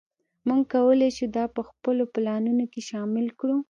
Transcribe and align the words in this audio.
موږ 0.47 0.61
کولی 0.73 1.09
شو 1.17 1.25
دا 1.37 1.45
په 1.55 1.61
خپلو 1.69 2.03
پلانونو 2.13 2.65
کې 2.71 2.81
شامل 2.89 3.25
کړو 3.39 3.55